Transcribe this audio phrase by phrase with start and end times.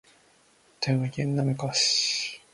[0.81, 2.41] 富山県滑川市